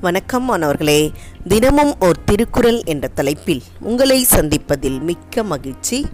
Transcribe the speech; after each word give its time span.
வணக்கம் 0.00 0.44
மாணவர்களே. 0.44 1.12
தினமும் 1.48 1.94
ஓர் 2.00 2.24
திருக்குறள் 2.24 2.82
என்ற 2.84 3.08
தலைப்பில் 3.08 3.62
உங்களை 3.80 4.26
சந்திப்பதில் 4.30 5.00
மிக்க 5.00 5.42
மகிழ்ச்சி. 5.42 6.06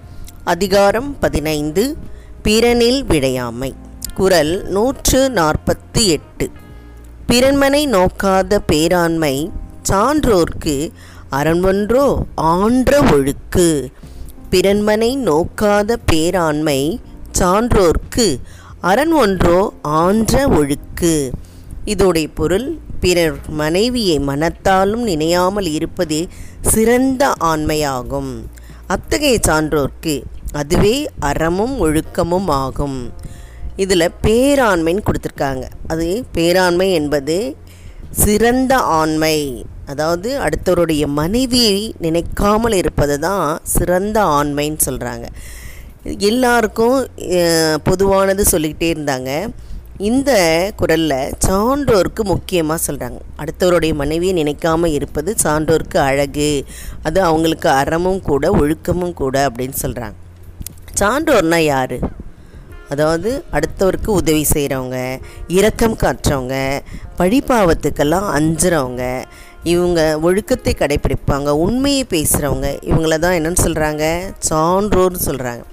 அதிகாரம் 0.45 1.19
பதினைந்து 1.19 1.97
பிறனில் 2.43 3.05
விழையாமை 3.05 3.73
குரல் 4.15 4.65
நூற்று 4.69 5.29
நாற்பத்தி 5.29 6.07
எட்டு. 6.07 6.51
பிறன்மனை 7.29 7.83
நோக்காத 7.87 8.59
பேராண்மை 8.73 9.51
சான்றோர்க்கு 9.83 10.93
அரண்மன்றோ 11.31 12.17
ஆன்ற 12.35 13.01
ஒழுக்கு. 13.01 13.87
பிறன்மனை 14.51 15.17
நோக்காத 15.17 15.97
பேராண்மை 16.13 16.99
சான்றோர்க்கு 17.39 18.37
அரண் 18.81 19.13
ஒன்றோ 19.13 19.73
ஆன்ற 19.83 20.49
ஒழுக்கு. 20.49 21.31
இதோடைய 21.93 22.27
பொருள் 22.41 22.69
பிறர் 23.03 23.39
மனைவியை 23.61 24.19
மனத்தாலும் 24.29 25.03
நினையாமல் 25.11 25.69
இருப்பதே 25.79 26.21
சிறந்த 26.75 27.25
ஆண்மையாகும். 27.51 28.33
அத்தகைய 28.95 29.39
சான்றோர்க்கு 29.49 30.15
அதுவே 30.61 30.95
அறமும் 31.31 31.75
ஒழுக்கமும் 31.85 32.51
ஆகும். 32.65 32.99
இதில் 33.83 34.15
பேராண்மைன்னு 34.27 35.07
கொடுத்துருக்காங்க. 35.09 35.65
அது 35.93 36.07
பேராண்மை 36.37 36.89
என்பது 37.01 37.37
சிறந்த 38.25 38.75
ஆண்மை. 38.99 39.39
அதாவது 39.93 40.29
அடுத்தவருடைய 40.45 41.05
மனைவியை 41.21 41.79
நினைக்காமல் 42.05 42.77
இருப்பது 42.83 43.17
தான் 43.27 43.49
சிறந்த 43.75 44.19
ஆண்மைன்னு 44.39 44.81
சொல்கிறாங்க 44.89 45.27
எல்லாருக்கும் 46.29 46.97
பொதுவானது 47.89 48.43
சொல்லிக்கிட்டே 48.53 48.89
இருந்தாங்க. 48.95 49.31
இந்த 50.01 50.31
குரலில் 50.77 51.33
சான்றோருக்கு 51.39 52.25
முக்கியமாக 52.25 52.83
சொல்கிறாங்க 52.87 53.19
அடுத்தவருடைய 53.39 53.95
மனைவியை 53.95 54.45
நினைக்காம 54.45 54.87
இருப்பது 54.87 55.35
சான்றோருக்கு 55.43 55.99
அழகு. 55.99 56.65
அது 57.03 57.23
அவங்களுக்கு 57.23 57.69
அறமும் 57.69 58.23
கூட 58.23 58.51
ஒழுக்கமும் 58.51 59.15
கூட 59.15 59.51
அப்படின்னு 59.51 59.73
சொல்கிறாங்க 59.83 60.15
சான்றோர்னா 60.95 61.57
யார்? 61.57 61.99
அதாவது 62.89 63.45
அடுத்தவருக்கு 63.53 64.07
உதவி 64.07 64.45
செய்கிறவங்க 64.55 65.21
இரக்கம் 65.49 65.97
காற்றவங்க 65.97 66.83
பழிபாவத்துக்கெல்லாம் 67.19 68.29
அஞ்சுறவங்க 68.31 69.25
இவங்க 69.63 70.19
ஒழுக்கத்தை 70.21 70.75
கடைப்பிடிப்பாங்க 70.75 71.49
உண்மையை 71.49 72.07
பேசுகிறவங்க 72.11 72.79
இவங்கள 72.83 73.19
தான் 73.19 73.35
என்னன்னு 73.35 73.65
சொல்கிறாங்க 73.65 74.33
சான்றோர்னு 74.39 75.19
சொல்கிறாங்க 75.19 75.65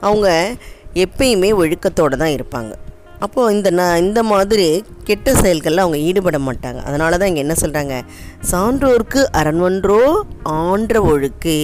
அவங்க 0.00 0.56
எப்பயுமே 0.94 1.54
ஒழுக்கத்தோடு 1.54 2.16
தான் 2.16 2.30
இருப்பாங்க. 2.30 2.74
அப்போது 3.24 3.52
இந்த 3.56 3.68
ந 3.78 3.84
இந்த 4.04 4.20
மாதிரி 4.32 4.66
கெட்ட 5.08 5.28
செயல்களில் 5.42 5.84
அவங்க 5.84 5.98
ஈடுபட 6.08 6.38
மாட்டாங்க. 6.48 6.80
அதனால 6.88 7.16
தான் 7.20 7.30
இங்கே 7.30 7.44
என்ன 7.46 7.56
சொல்கிறாங்க 7.62 7.94
சான்றோர்க்கு 8.50 9.22
அரண்வன்றோ 9.40 10.02
ஆன்ற 10.64 11.00
ஒழுக்கு. 11.12 11.56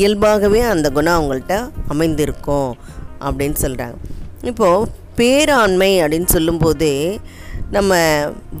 இயல்பாகவே 0.00 0.60
அந்த 0.74 0.86
குணம் 0.98 1.16
அவங்கள்ட்ட 1.18 1.56
அமைந்திருக்கும் 1.94 2.70
அப்படின்னு 3.26 3.58
சொல்கிறாங்க 3.64 3.96
இப்போது 4.50 4.88
பேராண்மை 5.18 5.92
அப்படின்னு 6.02 6.30
சொல்லும்போது 6.36 6.90
நம்ம 7.76 7.94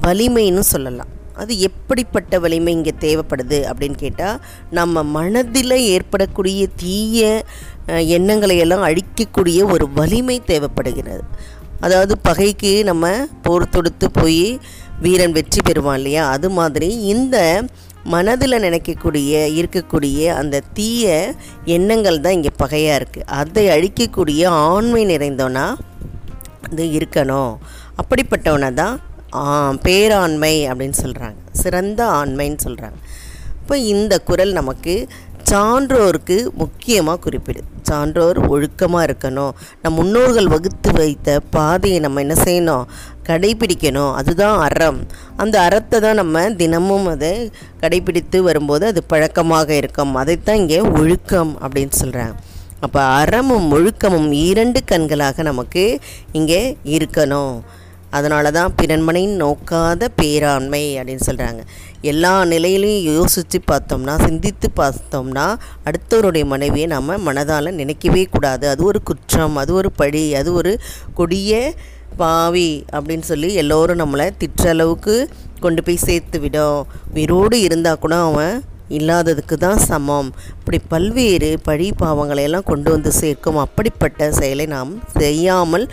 வலிமைன்னு 0.04 0.64
சொல்லலாம். 0.74 1.10
அது 1.42 1.52
எப்படிப்பட்ட 1.68 2.38
வலிமை 2.44 2.72
இங்கே 2.76 2.92
தேவைப்படுது 3.02 3.58
அப்படின்னு 3.70 3.98
கேட்டால் 4.04 4.38
நம்ம 4.78 5.02
மனதில் 5.16 5.76
ஏற்படக்கூடிய 5.94 6.62
தீய 6.82 7.24
எண்ணங்களை 8.14 8.56
எல்லாம் 8.62 8.86
அழிக்கக்கூடிய 8.88 9.58
ஒரு 9.74 9.84
வலிமை 9.98 10.36
தேவைப்படுகிறது. 10.50 11.24
அதாவது 11.80 12.18
பகைக்கு 12.18 12.84
நம்ம 12.84 13.06
போர் 13.42 13.68
தொடுத்து 13.68 14.10
போய் 14.10 14.58
வீரன் 15.00 15.32
வெற்றி 15.32 15.60
பெறுவான் 15.60 15.96
இல்லையா? 15.96 16.28
அது 16.28 16.50
மாதிரி 16.50 17.04
இந்த 17.04 17.64
மனதில் 18.04 18.62
நினைக்கக்கூடிய 18.62 19.46
இருக்கக்கூடிய 19.56 20.26
அந்த 20.34 20.62
தீய 20.72 21.34
எண்ணங்கள் 21.64 22.20
தான் 22.20 22.32
இங்கே 22.32 22.50
பகையாக 22.56 22.98
இருக்குது 22.98 23.24
அதை 23.24 23.68
அழிக்கக்கூடிய 23.68 24.48
ஆண்மை 24.48 25.04
நிறைந்தோன்னா 25.06 25.76
அது 26.70 26.84
இருக்கணும். 26.84 27.52
அப்படிப்பட்டவனை 27.98 28.74
தான் 28.74 29.00
பேராண்மை 29.82 30.66
அப்படின்னு 30.70 30.96
சொல்கிறாங்க 31.02 31.36
சிறந்த 31.52 32.04
ஆண்மைன்னு 32.06 32.56
சொல்கிறாங்க 32.64 32.98
இப்போ 33.60 33.78
இந்த 33.78 34.18
குறள் 34.18 34.52
நமக்கு 34.52 35.08
சான்றோருக்கு 35.50 36.36
முக்கியமாக 36.52 37.18
குறிப்பிடு. 37.18 37.60
சான்றோர் 37.82 38.38
ஒழுக்கமாக 38.48 39.06
இருக்கணும். 39.06 39.52
நம் 39.82 39.94
முன்னோர்கள் 39.94 40.48
வகுத்து 40.48 40.92
வைத்த 40.92 41.40
பாதையை 41.50 41.98
நம்ம 42.00 42.20
என்ன 42.20 42.34
செய்யணும்? 42.44 42.88
கடைபிடிக்கணும். 43.28 44.12
அதுதான் 44.12 44.58
அறம். 44.58 44.98
அந்த 45.36 45.60
அறத்தை 45.60 46.00
தான் 46.00 46.14
நம்ம 46.14 46.50
தினமும் 46.50 47.06
அதை 47.06 47.52
கடைபிடித்து 47.80 48.40
வரும்போது 48.40 48.86
அது 48.86 49.02
பழக்கமாக 49.04 49.74
இருக்கும். 49.74 50.14
அதைத்தான் 50.14 50.56
இங்கே 50.56 50.80
ஒழுக்கம் 50.80 51.58
அப்படின்னு 51.62 51.96
சொல்கிறாங்க 52.02 52.36
அப்போ 52.80 53.00
அறமும் 53.02 53.68
ஒழுக்கமும் 53.72 54.30
இரண்டு 54.32 54.80
கண்களாக 54.92 55.42
நமக்கு 55.42 56.00
இங்கே 56.32 56.76
இருக்கணும். 56.84 57.54
அதனால 58.10 58.50
தான் 58.50 58.74
பிறன்மனை 58.82 59.22
நோக்காத 59.42 60.08
பேராண்மை 60.22 60.82
அப்படின்னு 60.98 61.26
சொல்கிறாங்க 61.26 61.62
எல்லா 62.00 62.44
நிலையிலையும் 62.44 63.14
யோசித்து 63.14 63.60
பார்த்தோம்னா 63.70 64.14
சிந்தித்து 64.24 64.68
பார்த்தோம்னா 64.76 65.46
அடுத்தவருடைய 65.84 66.44
மனைவியை 66.44 66.86
நம்ம 66.86 67.16
மனதால் 67.16 67.78
நினைக்கவே 67.80 68.24
கூடாது. 68.24 68.68
அது 68.68 68.84
ஒரு 68.84 69.02
குற்றம் 69.02 69.56
அது 69.56 69.74
ஒரு 69.74 69.92
பழி 69.92 70.34
அது 70.34 70.52
ஒரு 70.52 70.80
கொடிய 71.14 71.74
பாவி 72.16 72.84
அப்படின்னு 72.92 73.20
சொல்லி 73.20 73.54
எல்லோரும் 73.54 74.00
நம்மளை 74.02 74.30
திட்டுற 74.40 74.68
அளவுக்கு 74.68 75.28
கொண்டு 75.60 75.82
போய் 75.82 75.96
சேர்த்து 75.96 76.40
விடும். 76.40 76.86
உயிரோடு 77.14 77.60
இருந்தால் 77.60 77.98
கூட 77.98 78.16
அவன் 78.16 78.62
இல்லாததுக்கு 78.88 79.54
தான் 79.54 79.78
சமம். 79.78 80.34
இப்படி 80.58 80.78
பல்வேறு 80.88 81.58
பழி 81.62 81.92
பாவங்களை 82.02 82.42
எல்லாம் 82.42 82.62
கொண்டு 82.62 82.90
வந்து 82.90 83.12
சேர்க்கும். 83.12 83.56
அப்படிப்பட்ட 83.56 84.32
செயலை 84.32 84.66
நாம் 84.66 85.02
செய்யாமல் 85.18 85.86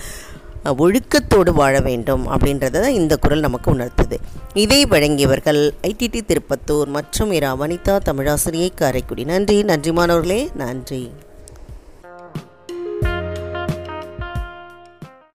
ஒழுக்கத்தோடு 0.66 1.53
வாழ 1.53 1.79
வேண்டும் 1.79 2.28
அப்படின்றத 2.28 2.88
இந்த 2.88 3.18
குரல் 3.18 3.40
நமக்கு 3.40 3.74
உணர்த்துது. 3.74 4.18
இதை 4.53 4.85
வழங்கியவர்கள் 4.85 5.72
ஐடிடி 5.81 6.22
திருப்பத்தூர் 6.25 6.85
மற்றும் 6.85 7.31
இரா 7.31 7.56
வனிதா 7.56 8.00
தமிழாசிரியை 8.06 8.69
காரைக்குடி. 8.73 9.23
நன்றி 9.23 9.63
நன்றி 9.63 9.91
மாணவர்களே 9.91 10.50
நன்றி. 10.56 11.12